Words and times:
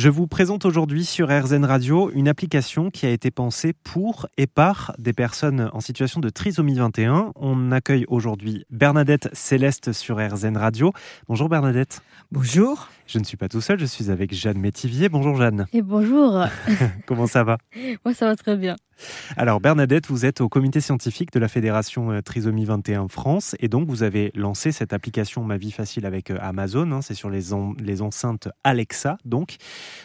Je 0.00 0.08
vous 0.08 0.26
présente 0.26 0.64
aujourd'hui 0.64 1.04
sur 1.04 1.28
RZN 1.28 1.66
Radio 1.66 2.10
une 2.14 2.26
application 2.26 2.88
qui 2.88 3.04
a 3.04 3.10
été 3.10 3.30
pensée 3.30 3.74
pour 3.84 4.28
et 4.38 4.46
par 4.46 4.94
des 4.98 5.12
personnes 5.12 5.68
en 5.74 5.80
situation 5.80 6.20
de 6.20 6.30
trisomie 6.30 6.72
21. 6.72 7.32
On 7.36 7.70
accueille 7.70 8.06
aujourd'hui 8.08 8.64
Bernadette 8.70 9.28
Céleste 9.34 9.92
sur 9.92 10.16
RZN 10.16 10.56
Radio. 10.56 10.94
Bonjour 11.28 11.50
Bernadette. 11.50 12.00
Bonjour. 12.32 12.88
Je 13.12 13.18
ne 13.18 13.24
suis 13.24 13.36
pas 13.36 13.48
tout 13.48 13.60
seul, 13.60 13.80
je 13.80 13.86
suis 13.86 14.08
avec 14.08 14.32
Jeanne 14.32 14.60
Métivier. 14.60 15.08
Bonjour 15.08 15.34
Jeanne. 15.34 15.66
Et 15.72 15.82
bonjour. 15.82 16.44
Comment 17.06 17.26
ça 17.26 17.42
va? 17.42 17.58
Moi 18.04 18.14
ça 18.14 18.26
va 18.26 18.36
très 18.36 18.56
bien. 18.56 18.76
Alors 19.36 19.60
Bernadette, 19.60 20.06
vous 20.06 20.26
êtes 20.26 20.40
au 20.40 20.48
comité 20.48 20.80
scientifique 20.80 21.32
de 21.32 21.40
la 21.40 21.48
Fédération 21.48 22.12
euh, 22.12 22.20
Trisomie 22.20 22.66
21 22.66 23.08
France 23.08 23.56
et 23.58 23.66
donc 23.66 23.88
vous 23.88 24.04
avez 24.04 24.30
lancé 24.36 24.70
cette 24.70 24.92
application 24.92 25.42
Ma 25.42 25.56
vie 25.56 25.72
facile 25.72 26.06
avec 26.06 26.30
euh, 26.30 26.38
Amazon. 26.40 26.92
Hein. 26.92 27.02
c'est 27.02 27.14
sur 27.14 27.30
les, 27.30 27.46
les 27.82 28.00
enceintes 28.00 28.46
Alexa 28.62 29.18
donc. 29.24 29.56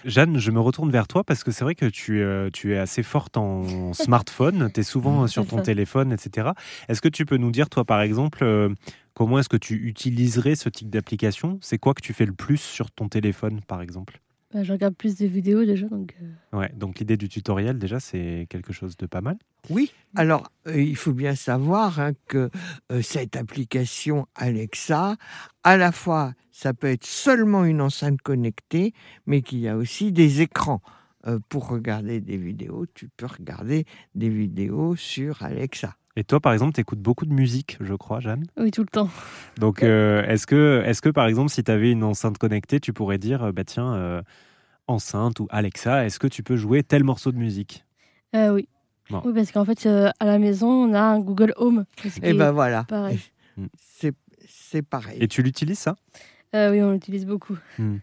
Jeanne, 0.04 0.40
je 0.40 0.50
me 0.50 0.60
retourne 0.60 0.90
vers 0.90 1.08
toi 1.08 1.24
parce 1.24 1.44
que 1.44 1.52
c'est 1.52 1.64
vrai 1.64 1.76
que 1.76 1.86
tu, 1.86 2.24
euh, 2.24 2.50
tu 2.52 2.74
es 2.74 2.80
assez 2.80 3.04
forte 3.04 3.38
en 3.38 3.94
smartphone, 3.94 4.72
tu 4.74 4.80
es 4.80 4.84
souvent 4.84 5.28
sur 5.28 5.46
ton 5.46 5.62
téléphone, 5.62 6.12
etc. 6.12 6.50
Est-ce 6.90 7.02
que 7.02 7.10
tu 7.10 7.28
peux 7.28 7.38
nous 7.38 7.52
dire, 7.52 7.70
toi 7.70 7.86
par 7.86 8.02
exemple, 8.02 8.44
comment 9.16 9.40
est-ce 9.40 9.50
que 9.50 9.58
tu 9.58 9.88
utiliserais 9.88 10.54
ce 10.54 10.70
type 10.70 10.92
d'application? 10.92 11.58
C'est 11.62 11.80
quoi 11.80 11.96
que 11.96 12.02
tu 12.02 12.14
fais 12.14 12.28
le 12.28 12.34
plus 12.34 12.58
sur 12.58 12.92
ton 12.92 13.10
téléphone 13.10 13.62
par 13.62 13.82
exemple? 13.82 14.22
Bah, 14.54 14.64
je 14.64 14.72
regarde 14.72 14.96
plus 14.96 15.18
de 15.18 15.26
vidéos 15.26 15.66
déjà. 15.66 15.88
Donc, 15.90 16.16
euh. 16.22 16.58
ouais, 16.58 16.72
donc 16.76 17.00
l'idée 17.00 17.18
du 17.18 17.28
tutoriel, 17.28 17.78
déjà, 17.78 18.00
c'est 18.00 18.48
quelque 18.50 18.72
chose 18.72 18.96
de 18.96 19.06
pas 19.06 19.20
mal. 19.20 19.38
Oui, 19.70 19.92
alors 20.16 20.50
euh, 20.68 20.82
il 20.82 20.96
faut 20.96 21.12
bien 21.12 21.36
savoir 21.36 22.00
hein, 22.00 22.14
que 22.28 22.50
euh, 22.92 23.02
cette 23.02 23.36
application 23.36 24.28
Alexa, 24.36 25.18
à 25.64 25.76
la 25.76 25.92
fois, 25.92 26.34
ça 26.52 26.74
peut 26.74 26.88
être 26.88 27.06
seulement 27.06 27.66
une 27.66 27.82
enceinte 27.82 28.22
connectée, 28.22 28.94
mais 29.26 29.42
qu'il 29.42 29.60
y 29.60 29.68
a 29.68 29.76
aussi 29.76 30.12
des 30.12 30.42
écrans. 30.42 30.82
pour 31.50 31.68
regarder 31.68 32.22
des 32.22 32.38
vidéos, 32.38 32.86
tu 32.94 33.10
peux 33.10 33.26
regarder 33.26 33.86
des 34.14 34.30
vidéos 34.30 34.96
sur 34.96 35.42
Alexa. 35.42 35.98
Et 36.16 36.24
toi, 36.24 36.40
par 36.40 36.54
exemple, 36.54 36.74
tu 36.74 36.82
écoutes 36.82 37.00
beaucoup 37.00 37.26
de 37.26 37.34
musique, 37.34 37.78
je 37.82 37.94
crois, 37.94 38.20
Jeanne? 38.20 38.46
Oui, 38.58 38.72
tout 38.72 38.82
le 38.82 38.88
temps. 38.88 39.10
Donc, 39.58 39.84
est-ce 39.84 40.48
que, 40.48 40.84
est 40.86 41.02
que, 41.02 41.10
par 41.10 41.28
exemple, 41.28 41.50
si 41.50 41.64
tu 41.64 41.72
avais 41.72 41.92
une 41.92 42.04
enceinte 42.04 42.38
connectée, 42.38 42.80
tu 42.80 42.94
pourrais 42.94 43.18
dire, 43.18 43.52
bah 43.52 43.64
tiens, 43.64 44.24
enceinte 44.88 45.40
ou 45.40 45.48
Alexa, 45.50 46.06
est-ce 46.06 46.20
que 46.20 46.28
tu 46.28 46.44
peux 46.44 46.56
jouer 46.56 46.84
tel 46.84 47.04
morceau 47.04 47.32
de 47.32 47.38
musique? 47.38 47.86
Euh, 48.36 48.54
Oui. 48.54 48.68
Oui, 49.12 49.34
parce 49.36 49.52
qu'en 49.52 49.66
fait, 49.66 49.86
euh, 49.86 50.10
à 50.20 50.26
la 50.26 50.40
maison, 50.40 50.68
on 50.68 50.94
a 50.96 51.00
un 51.00 51.20
Google 51.20 51.54
Home. 51.58 51.86
Et 52.04 52.32
eh 52.32 52.34
ben 52.34 52.52
voilà. 52.52 52.88
C'est 54.58 54.82
pareil. 54.82 55.20
Et 55.22 55.28
tu 55.28 55.44
l'utilises 55.44 55.78
ça? 55.78 55.96
Euh, 56.54 56.72
oui, 56.72 56.82
on 56.82 56.92
l'utilise 56.92 57.26
beaucoup. 57.26 57.58
Hmm. 57.78 57.98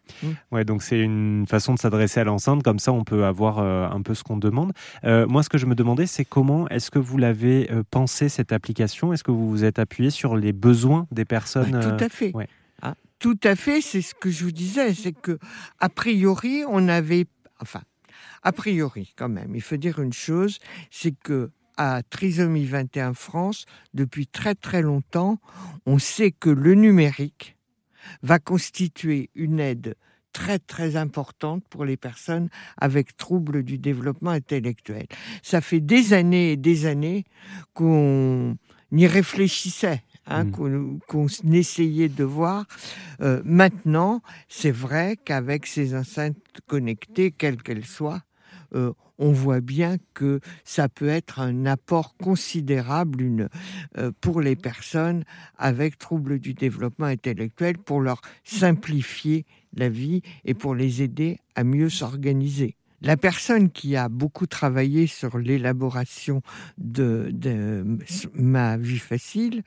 Ouais, 0.51 0.65
donc 0.65 0.83
c'est 0.83 1.01
une 1.01 1.47
façon 1.49 1.75
de 1.75 1.79
s'adresser 1.79 2.21
à 2.21 2.25
l'enceinte, 2.25 2.63
comme 2.63 2.79
ça 2.79 2.93
on 2.93 3.05
peut 3.05 3.25
avoir 3.25 3.59
un 3.59 4.03
peu 4.03 4.15
ce 4.15 4.25
qu'on 4.25 4.37
demande. 4.37 4.73
moi, 5.05 5.43
ce 5.43 5.49
que 5.49 5.59
je 5.59 5.67
me 5.67 5.75
demandais, 5.75 6.07
c'est 6.07 6.25
comment 6.25 6.69
est-ce 6.69 6.91
que 6.91 6.99
vous 6.99 7.19
l'avez 7.19 7.71
pensé 7.91 8.29
cette 8.29 8.53
application? 8.53 9.13
Est-ce 9.13 9.25
que 9.25 9.31
vous 9.31 9.49
vous 9.49 9.65
êtes 9.65 9.79
appuyé 9.79 10.11
sur 10.11 10.37
les 10.37 10.53
besoins 10.53 11.07
des 11.13 11.25
personnes 11.25 11.81
Tout 11.81 12.05
à 12.05 12.09
fait. 12.09 12.33
Tout 13.23 13.39
à 13.45 13.55
fait, 13.55 13.81
c'est 13.81 14.03
ce 14.03 14.17
que 14.17 14.31
je 14.31 14.43
vous 14.43 14.51
disais, 14.51 14.93
c'est 14.95 15.13
que 15.13 15.39
a 15.79 15.89
priori, 15.89 16.65
on 16.67 16.89
avait, 16.89 17.27
enfin, 17.61 17.83
a 18.43 18.51
priori 18.51 19.15
quand 19.17 19.29
même, 19.29 19.55
il 19.55 19.63
faut 19.63 19.77
dire 19.77 20.01
une 20.01 20.13
chose, 20.13 20.59
c'est 20.91 21.13
que 21.13 21.53
à 21.77 22.03
Trisomie 22.03 22.65
21 22.65 23.15
France, 23.15 23.65
depuis 23.95 24.27
très 24.27 24.57
très 24.57 24.83
longtemps, 24.83 25.39
on 25.87 26.01
sait 26.01 26.33
que 26.33 26.51
le 26.51 26.75
numérique 26.75 27.57
va 28.23 28.39
constituer 28.39 29.31
une 29.35 29.61
aide 29.61 29.97
très 30.33 30.59
très 30.59 30.97
importante 30.97 31.63
pour 31.69 31.85
les 31.85 31.97
personnes 31.97 32.49
avec 32.79 33.17
troubles 33.17 33.63
du 33.63 33.79
développement 33.79 34.31
intellectuel. 34.31 35.07
Ça 35.43 35.61
fait 35.61 35.81
des 35.81 36.15
années 36.15 36.53
et 36.53 36.57
des 36.57 36.87
années 36.87 37.25
qu'on 37.75 38.57
y 38.93 39.07
réfléchissait. 39.07 40.03
Hein, 40.29 40.45
mm. 40.45 41.01
qu'on 41.09 41.27
essayait 41.51 42.09
de 42.09 42.23
voir. 42.23 42.67
Euh, 43.23 43.43
maintenant, 43.45 44.23
c'est 44.49 44.71
vrai 44.71 45.17
qu'avec 45.17 45.67
ces 45.67 45.97
enceintes 45.97 46.37
connectées, 46.69 47.33
quelles 47.33 47.61
qu'elles 47.61 47.85
soient, 47.85 48.23
euh, 48.75 48.93
on 49.19 49.33
voit 49.33 49.61
bien 49.61 49.97
que 50.15 50.41
ça 50.65 50.89
peut 50.89 51.09
être 51.09 51.41
un 51.41 51.67
apport 51.67 52.17
considérable 52.17 53.23
une, 53.23 53.49
euh, 53.99 54.11
pour 54.21 54.41
les 54.41 54.57
personnes 54.57 55.25
avec 55.59 55.99
troubles 55.99 56.39
du 56.39 56.55
développement 56.55 57.07
intellectuel 57.07 57.79
pour 57.79 58.01
leur 58.01 58.21
simplifier 58.45 59.47
la 59.75 59.89
vie 59.89 60.23
et 60.45 60.55
pour 60.55 60.75
les 60.75 61.03
aider 61.03 61.39
à 61.55 61.65
mieux 61.65 61.89
s'organiser. 61.89 62.77
La 63.03 63.17
personne 63.17 63.71
qui 63.71 63.97
a 63.97 64.09
beaucoup 64.09 64.47
travaillé 64.47 65.09
sur 65.09 65.37
l'élaboration 65.37 66.41
de, 66.79 67.85
ma 68.35 68.77
vie 68.77 68.99
facile, 68.99 69.65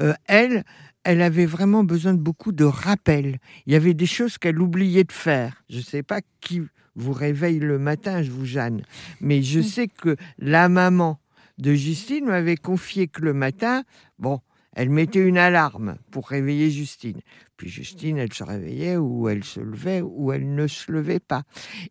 euh, 0.00 0.12
elle, 0.26 0.64
elle 1.02 1.22
avait 1.22 1.46
vraiment 1.46 1.82
besoin 1.82 2.12
de 2.12 2.18
beaucoup 2.18 2.52
de 2.52 2.64
rappels. 2.64 3.38
Il 3.66 3.72
y 3.72 3.76
avait 3.76 3.94
des 3.94 4.06
choses 4.06 4.36
qu'elle 4.36 4.60
oubliait 4.60 5.04
de 5.04 5.12
faire. 5.12 5.64
Je 5.70 5.78
ne 5.78 5.82
sais 5.82 6.02
pas 6.02 6.20
qui 6.40 6.60
vous 6.96 7.12
réveille 7.12 7.58
le 7.58 7.78
matin, 7.78 8.22
je 8.22 8.30
vous 8.30 8.46
Jeanne, 8.46 8.82
mais 9.20 9.42
je 9.42 9.60
mm. 9.60 9.64
sais 9.64 9.88
que 9.88 10.16
la 10.38 10.68
maman 10.68 11.18
de 11.58 11.74
Justine 11.74 12.26
m'avait 12.26 12.56
confié 12.56 13.08
que 13.08 13.22
le 13.22 13.32
matin, 13.32 13.84
bon, 14.18 14.40
elle 14.74 14.90
mettait 14.90 15.20
une 15.20 15.38
alarme 15.38 15.96
pour 16.10 16.28
réveiller 16.28 16.70
Justine. 16.70 17.20
Puis 17.56 17.68
Justine, 17.68 18.18
elle 18.18 18.32
se 18.32 18.42
réveillait 18.42 18.96
ou 18.96 19.28
elle 19.28 19.44
se 19.44 19.60
levait 19.60 20.02
ou 20.02 20.32
elle 20.32 20.54
ne 20.54 20.66
se 20.66 20.90
levait 20.90 21.20
pas. 21.20 21.44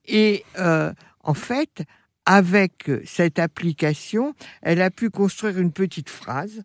Et 0.06 0.44
euh, 0.60 0.92
en 1.22 1.34
fait, 1.34 1.84
avec 2.26 2.92
cette 3.06 3.40
application, 3.40 4.34
elle 4.62 4.82
a 4.82 4.92
pu 4.92 5.10
construire 5.10 5.60
une 5.60 5.72
petite 5.72 6.10
phrase 6.10 6.64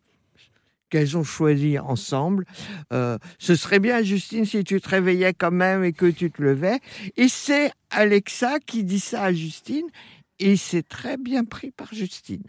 qu'elles 0.88 1.16
ont 1.16 1.25
choisie 1.25 1.78
ensemble. 1.78 2.44
Euh, 2.93 3.19
ce 3.38 3.54
serait 3.54 3.81
bien, 3.81 4.03
Justine, 4.03 4.44
si 4.44 4.65
tu 4.65 4.81
te 4.81 4.88
réveillais 4.88 5.34
quand 5.34 5.50
même 5.50 5.84
et 5.84 5.93
que 5.93 6.06
tu 6.06 6.31
te 6.31 6.43
levais. 6.43 6.81
Et 7.16 7.28
c'est 7.28 7.71
Alexa 7.91 8.59
qui 8.60 8.84
dit 8.84 9.00
ça 9.00 9.25
à 9.25 9.32
Justine. 9.32 9.87
Et 10.41 10.56
c'est 10.56 10.87
très 10.87 11.16
bien 11.16 11.44
pris 11.44 11.72
par 11.72 11.93
Justine. 11.93 12.43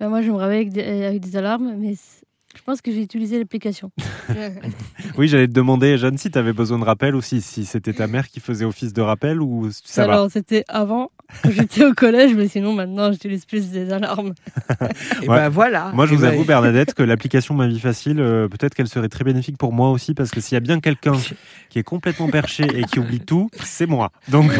Ben, 0.00 0.08
moi, 0.08 0.20
je 0.20 0.30
me 0.30 0.36
réveille 0.36 0.62
avec 0.62 0.72
des, 0.72 1.04
avec 1.04 1.20
des 1.20 1.36
alarmes, 1.36 1.76
mais 1.78 1.94
je 2.56 2.62
pense 2.62 2.80
que 2.80 2.90
j'ai 2.90 3.02
utilisé 3.02 3.38
l'application. 3.38 3.90
oui, 5.18 5.28
j'allais 5.28 5.46
te 5.46 5.52
demander, 5.52 5.98
Jeanne, 5.98 6.18
si 6.18 6.30
tu 6.30 6.38
avais 6.38 6.52
besoin 6.52 6.78
de 6.78 6.84
rappel 6.84 7.14
ou 7.14 7.20
si, 7.20 7.40
c'était 7.40 7.92
ta 7.92 8.06
mère 8.06 8.28
qui 8.28 8.40
faisait 8.40 8.64
office 8.64 8.92
de 8.92 9.02
rappel 9.02 9.40
ou 9.40 9.68
ça 9.70 10.04
Alors, 10.04 10.30
c'était 10.30 10.64
avant, 10.68 11.10
quand 11.42 11.50
j'étais 11.50 11.84
au 11.84 11.92
collège, 11.92 12.34
mais 12.34 12.48
sinon, 12.48 12.72
maintenant, 12.72 13.12
j'utilise 13.12 13.44
plus 13.44 13.70
des 13.70 13.92
alarmes. 13.92 14.32
Et 15.22 15.26
ben 15.26 15.48
voilà. 15.48 15.92
Moi, 15.94 16.06
je 16.06 16.14
vous 16.14 16.24
avoue, 16.24 16.44
Bernadette, 16.46 16.94
que 16.94 17.02
l'application 17.02 17.54
Ma 17.54 17.66
Vie 17.66 17.80
Facile, 17.80 18.20
euh, 18.20 18.48
peut-être 18.48 18.74
qu'elle 18.74 18.88
serait 18.88 19.08
très 19.08 19.24
bénéfique 19.24 19.58
pour 19.58 19.72
moi 19.72 19.90
aussi, 19.90 20.14
parce 20.14 20.30
que 20.30 20.40
s'il 20.40 20.54
y 20.54 20.56
a 20.56 20.60
bien 20.60 20.80
quelqu'un 20.80 21.16
qui 21.68 21.78
est 21.78 21.84
complètement 21.84 22.28
perché 22.28 22.64
et 22.64 22.84
qui 22.84 22.98
oublie 22.98 23.20
tout, 23.20 23.48
c'est 23.62 23.86
moi. 23.86 24.10
Donc, 24.28 24.50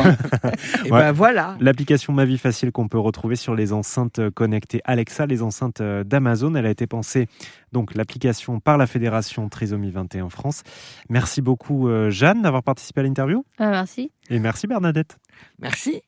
et 0.85 0.91
ben 0.91 1.13
voilà. 1.13 1.57
L'application 1.61 2.13
Ma 2.13 2.25
Vie 2.25 2.39
Facile 2.39 2.73
qu'on 2.73 2.89
peut 2.89 2.99
retrouver 2.99 3.37
sur 3.37 3.55
les 3.55 3.73
enceintes 3.73 4.21
connectées 4.31 4.81
Alexa, 4.85 5.27
les 5.27 5.43
enceintes 5.43 5.81
euh, 5.81 6.05
d'Amazon, 6.05 6.55
elle 6.55 6.67
a 6.67 6.71
été 6.71 6.87
pensée 6.87 7.29
donc 7.77 7.95
l'application 7.95 8.59
par 8.59 8.79
la 8.79 8.87
Fédération 8.87 9.51
Trisomie 9.51 9.91
21 9.91 10.31
France. 10.31 10.63
Merci 11.11 11.43
beaucoup 11.43 11.89
euh, 11.89 12.09
Jeanne 12.09 12.41
d'avoir 12.41 12.63
participé 12.63 13.01
à 13.01 13.05
l'interview. 13.05 13.45
Ah, 13.59 13.69
merci. 13.69 14.11
Et 14.31 14.39
merci 14.39 14.67
Bernadette. 14.67 15.19
Merci. 15.59 16.01